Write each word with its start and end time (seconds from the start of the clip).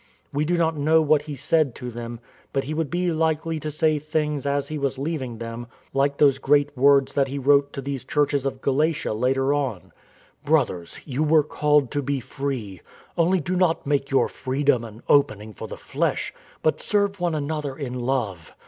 We 0.33 0.45
do 0.45 0.57
not 0.57 0.75
know 0.75 0.99
what 1.03 1.21
he 1.21 1.35
said 1.35 1.75
to 1.75 1.91
them; 1.91 2.19
but 2.53 2.63
he 2.63 2.73
would 2.73 2.89
be 2.89 3.11
likely 3.11 3.59
to 3.59 3.69
say 3.69 3.99
things 3.99 4.47
as 4.47 4.69
he 4.69 4.79
was 4.79 4.97
leaving 4.97 5.37
them, 5.37 5.67
like 5.93 6.17
those 6.17 6.39
great 6.39 6.75
words 6.75 7.13
that 7.13 7.27
he 7.27 7.37
wrote 7.37 7.71
to 7.73 7.83
these 7.83 8.03
Churches 8.03 8.43
of 8.43 8.61
Galatia 8.61 9.13
later 9.13 9.53
on. 9.53 9.91
"Brothers, 10.43 10.97
you 11.05 11.21
were 11.23 11.43
called 11.43 11.91
to 11.91 12.01
be 12.01 12.19
free; 12.19 12.81
only, 13.15 13.39
do 13.39 13.55
not 13.55 13.85
make 13.85 14.09
your 14.09 14.27
freedom 14.27 14.83
an 14.83 15.03
opening 15.07 15.53
for 15.53 15.67
the 15.67 15.77
flesh, 15.77 16.33
but 16.63 16.81
serve 16.81 17.19
one 17.19 17.35
another 17.35 17.77
in 17.77 17.99
love. 17.99 18.55